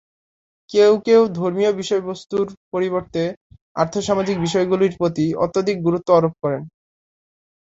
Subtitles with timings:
[0.69, 3.23] কেউ কেউ ধর্মীয় বিষয়বস্তুর পরিবর্তে
[3.75, 6.61] আর্থ-সামাজিক বিষয়গুলির প্রতি অত্যধিক গুরুত্ব আরোপ করেন।